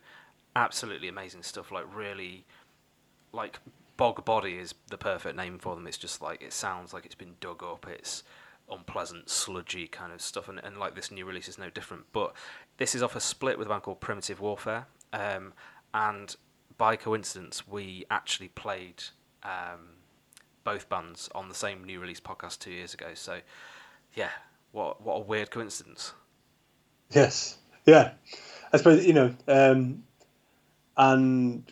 [0.54, 1.72] Absolutely amazing stuff.
[1.72, 2.44] Like really,
[3.32, 3.58] like
[3.96, 5.86] Bog Body is the perfect name for them.
[5.86, 7.86] It's just like it sounds like it's been dug up.
[7.88, 8.22] It's
[8.70, 12.04] unpleasant, sludgy kind of stuff, and, and like this new release is no different.
[12.12, 12.34] But
[12.78, 15.52] this is off a split with a band called Primitive Warfare, um,
[15.94, 16.34] and
[16.78, 19.02] by coincidence, we actually played
[19.42, 19.96] um,
[20.64, 23.08] both bands on the same new release podcast two years ago.
[23.14, 23.40] So,
[24.14, 24.30] yeah,
[24.72, 26.12] what what a weird coincidence.
[27.10, 28.12] Yes, yeah,
[28.72, 30.02] I suppose you know, um,
[30.96, 31.64] and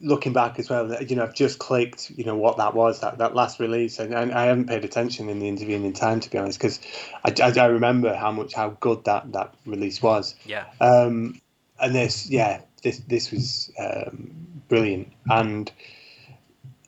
[0.00, 3.18] looking back as well, you know, I've just clicked, you know, what that was that,
[3.18, 6.38] that last release, and, and I haven't paid attention in the intervening time to be
[6.38, 6.80] honest, because
[7.24, 10.34] I, I, I, remember how much how good that that release was.
[10.46, 10.66] Yeah.
[10.80, 11.40] Um,
[11.80, 14.30] and this, yeah, this this was um,
[14.68, 15.70] brilliant, and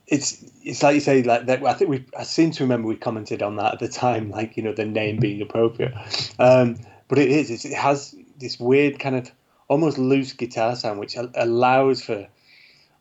[0.06, 1.64] it's it's like you say, like that.
[1.64, 4.56] I think we I seem to remember we commented on that at the time, like
[4.56, 5.94] you know, the name being appropriate.
[6.38, 6.76] Um,
[7.08, 9.30] but it is, it has this weird kind of
[9.68, 12.26] almost loose guitar sound, which allows for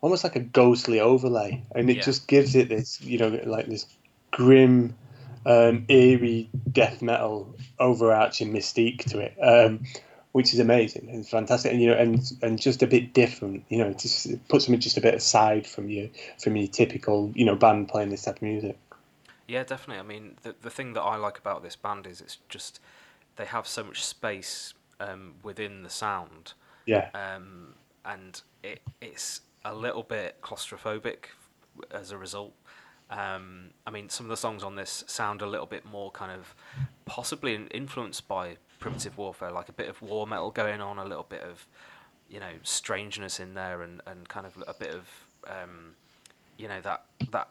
[0.02, 2.02] almost like a ghostly overlay, and it yeah.
[2.02, 3.86] just gives it this, you know, like this
[4.32, 4.96] grim,
[5.46, 9.84] um, eerie death metal overarching mystique to it, um,
[10.32, 13.64] which is amazing and fantastic, and you know, and and just a bit different.
[13.70, 16.08] You know, just it puts them just a bit aside from your
[16.42, 18.78] from your typical, you know, band playing this type of music.
[19.48, 20.00] Yeah, definitely.
[20.00, 22.80] I mean, the the thing that I like about this band is it's just
[23.36, 26.54] they have so much space um, within the sound.
[26.86, 27.10] Yeah.
[27.14, 27.76] Um,
[28.06, 31.26] and it it's a little bit claustrophobic
[31.92, 32.54] as a result.
[33.10, 36.32] Um, I mean, some of the songs on this sound a little bit more kind
[36.32, 36.56] of
[37.06, 41.26] possibly influenced by primitive warfare, like a bit of war metal going on, a little
[41.28, 41.66] bit of
[42.30, 45.08] you know strangeness in there, and, and kind of a bit of
[45.48, 45.96] um,
[46.58, 47.50] you know that that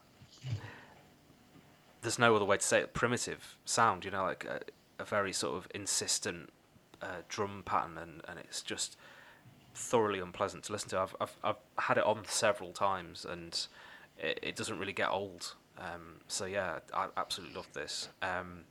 [2.01, 4.05] there's no other way to say it primitive sound.
[4.05, 4.61] You know, like a,
[4.97, 6.49] a very sort of insistent
[7.01, 8.97] uh, drum pattern, and, and it's just
[9.73, 10.99] thoroughly unpleasant to listen to.
[10.99, 13.67] I've I've, I've had it on several times, and
[14.17, 15.55] it, it doesn't really get old.
[15.77, 18.09] Um, so yeah, I absolutely love this.
[18.21, 18.61] Um,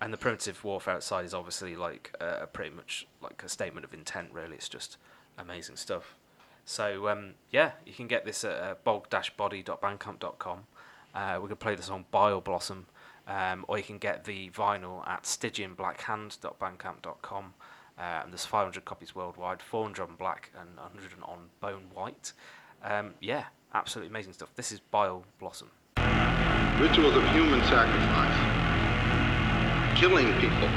[0.00, 3.94] and the primitive warfare outside is obviously like uh, pretty much like a statement of
[3.94, 4.30] intent.
[4.32, 4.96] Really, it's just
[5.38, 6.16] amazing stuff.
[6.64, 10.60] So um, yeah, you can get this at uh, bog-body.bandcamp.com.
[11.14, 12.86] Uh, we can play the song Bile Blossom,
[13.26, 17.54] um, or you can get the vinyl at stygianblackhand.bandcamp.com.
[18.00, 22.32] Uh, and there's 500 copies worldwide, 400 on black and 100 on bone white.
[22.82, 23.44] Um, yeah,
[23.74, 24.48] absolutely amazing stuff.
[24.56, 25.70] This is Bile Blossom.
[26.80, 28.38] Rituals of human sacrifice,
[30.00, 30.68] killing people,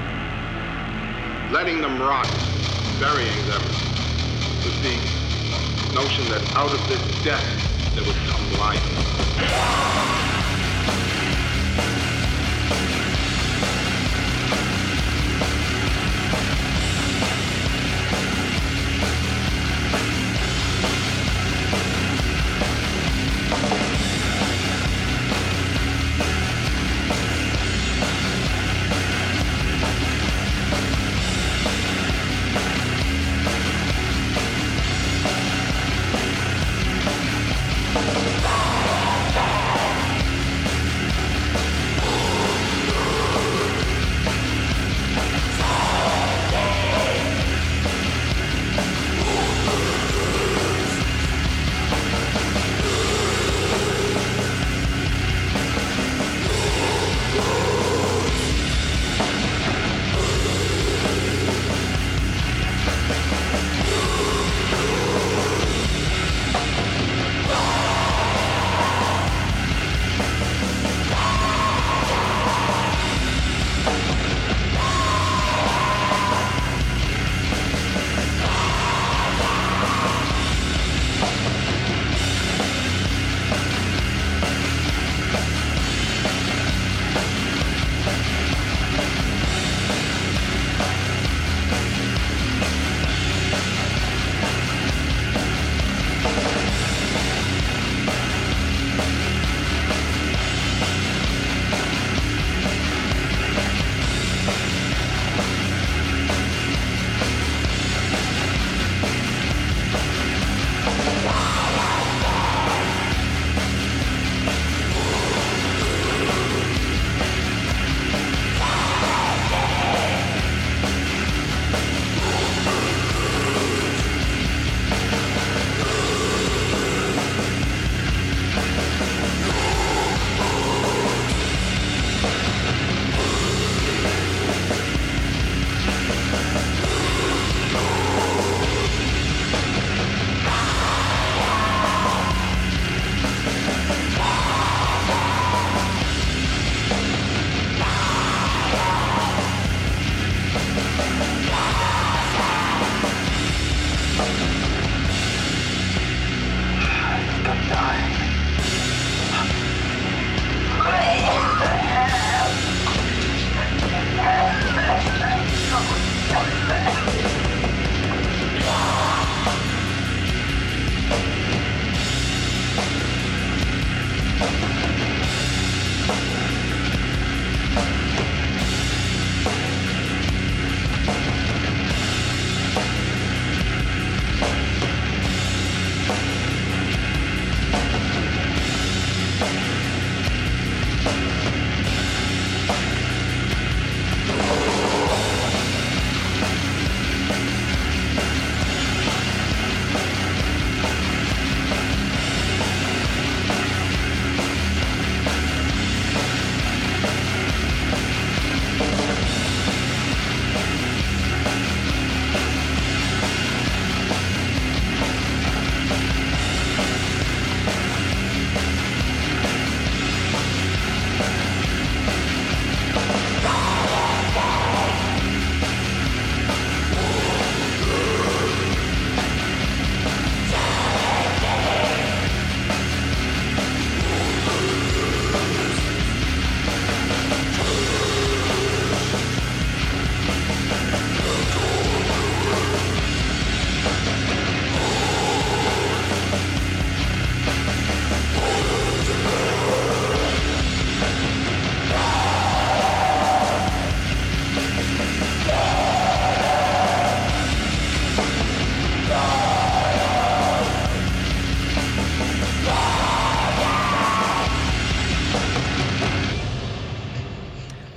[1.54, 2.28] letting them rot,
[3.00, 3.64] burying them,
[4.60, 4.96] with the
[5.96, 8.93] notion that out of this death there would come life.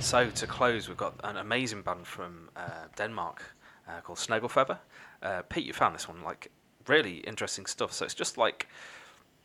[0.07, 3.43] So to close, we've got an amazing band from uh, Denmark
[3.89, 4.77] uh, called Sneglefeber.
[5.21, 6.49] Uh, Pete, you found this one like
[6.87, 7.91] really interesting stuff.
[7.91, 8.69] So it's just like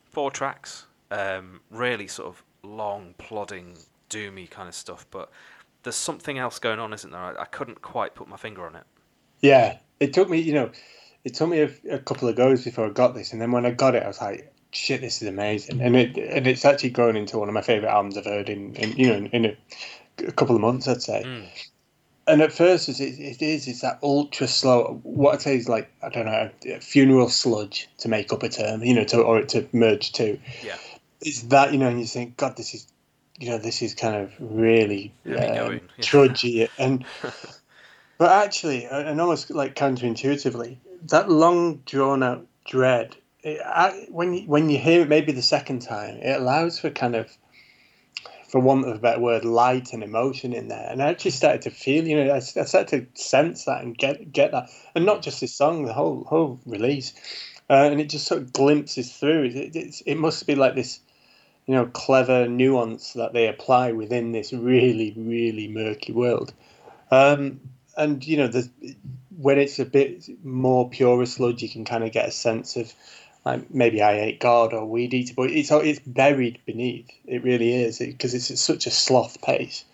[0.09, 3.75] four tracks, um, really sort of long, plodding,
[4.09, 5.05] doomy kind of stuff.
[5.11, 5.29] But
[5.83, 7.19] there's something else going on, isn't there?
[7.19, 8.85] I, I couldn't quite put my finger on it.
[9.41, 10.71] Yeah, it took me, you know,
[11.25, 13.65] it took me a, a, couple of goes before I got this, and then when
[13.65, 16.91] I got it, I was like, "Shit, this is amazing!" And it and it's actually
[16.91, 19.45] grown into one of my favorite albums I've heard in, in you know, in, in
[19.45, 19.57] a,
[20.19, 21.23] a, couple of months, I'd say.
[21.25, 21.47] Mm.
[22.25, 24.99] And at first, it, it is it's that ultra slow.
[25.03, 26.49] What I'd say is like I don't know,
[26.79, 30.39] funeral sludge to make up a term, you know, to or to merge to.
[30.63, 30.77] Yeah.
[31.21, 32.87] It's that you know, and you think, God, this is
[33.39, 35.79] you know, this is kind of really um, yeah.
[35.99, 37.03] trudgy and.
[38.17, 40.77] but actually, and almost like counterintuitively,
[41.09, 45.41] that long drawn out dread, it, I, when you, when you hear it, maybe the
[45.41, 47.35] second time, it allows for kind of,
[48.53, 50.87] for want of a better word, light and emotion in there.
[50.91, 53.97] And I actually started to feel, you know, I, I started to sense that and
[53.97, 57.15] get get that, and not just this song, the whole whole release,
[57.67, 59.45] uh, and it just sort of glimpses through.
[59.45, 60.99] It, it, it must be like this
[61.65, 66.53] you know, clever nuance that they apply within this really, really murky world.
[67.09, 67.59] Um,
[67.97, 68.51] and you know,
[69.35, 72.93] when it's a bit more pure sludge, you can kind of get a sense of
[73.45, 77.09] like maybe Eyehategod or Weedeater, but it's it's buried beneath.
[77.25, 79.85] It really is because it, it's such a sloth pace.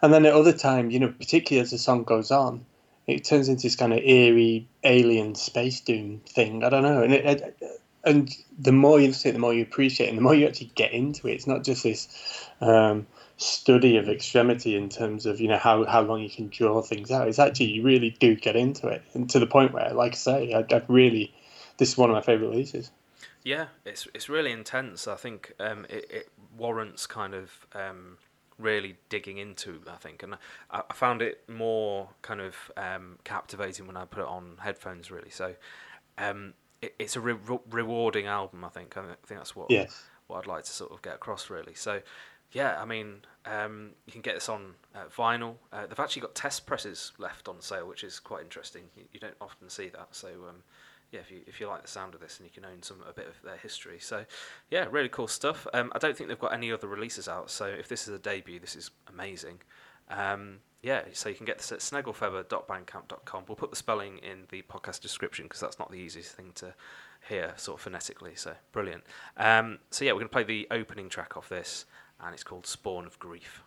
[0.00, 2.64] And then at other times, you know, particularly as the song goes on,
[3.06, 6.62] it turns into this kind of eerie alien space doom thing.
[6.62, 10.06] I don't know, and it, it, and the more you listen, the more you appreciate,
[10.06, 11.32] it, and the more you actually get into it.
[11.32, 16.02] It's not just this um, study of extremity in terms of you know how, how
[16.02, 17.28] long you can draw things out.
[17.28, 20.16] It's actually you really do get into it, and to the point where, like I
[20.16, 21.32] say, I, I really
[21.78, 22.90] this is one of my favorite releases.
[23.44, 25.08] Yeah, it's it's really intense.
[25.08, 28.18] I think um, it, it warrants kind of um,
[28.58, 29.80] really digging into.
[29.90, 30.34] I think, and
[30.70, 35.10] I, I found it more kind of um, captivating when I put it on headphones.
[35.10, 35.54] Really, so
[36.18, 37.36] um, it, it's a re-
[37.70, 38.64] rewarding album.
[38.64, 38.96] I think.
[38.96, 40.02] I think that's what yes.
[40.26, 41.48] what I'd like to sort of get across.
[41.48, 41.74] Really.
[41.74, 42.02] So,
[42.52, 42.80] yeah.
[42.80, 45.54] I mean, um, you can get this on uh, vinyl.
[45.72, 48.82] Uh, they've actually got test presses left on sale, which is quite interesting.
[48.96, 50.08] You, you don't often see that.
[50.10, 50.28] So.
[50.48, 50.64] Um,
[51.10, 53.02] yeah, if you if you like the sound of this and you can own some
[53.08, 54.24] a bit of their history, so
[54.70, 55.66] yeah, really cool stuff.
[55.72, 58.18] Um, I don't think they've got any other releases out, so if this is a
[58.18, 59.60] debut, this is amazing.
[60.10, 63.44] Um, yeah, so you can get this at sneglefeber.bandcamp.com.
[63.48, 66.74] We'll put the spelling in the podcast description because that's not the easiest thing to
[67.28, 68.34] hear, sort of phonetically.
[68.36, 69.04] So brilliant.
[69.36, 71.84] Um, so yeah, we're going to play the opening track off this,
[72.20, 73.62] and it's called Spawn of Grief.